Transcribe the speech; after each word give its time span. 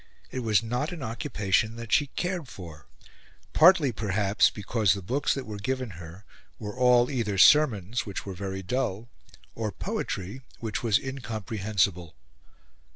It 0.31 0.39
was 0.39 0.63
not 0.63 0.91
an 0.91 1.03
occupation 1.03 1.75
that 1.75 1.91
she 1.91 2.07
cared 2.07 2.47
for; 2.47 2.87
partly, 3.53 3.91
perhaps, 3.91 4.49
because 4.49 4.93
the 4.95 5.01
books 5.03 5.35
that 5.35 5.45
were 5.45 5.59
given 5.59 5.91
her 6.01 6.25
were 6.57 6.75
all 6.75 7.11
either 7.11 7.37
sermons, 7.37 8.03
which 8.03 8.25
were 8.25 8.33
very 8.33 8.63
dull, 8.63 9.09
or 9.53 9.71
poetry, 9.71 10.41
which 10.59 10.81
was 10.81 10.97
incomprehensible. 10.97 12.15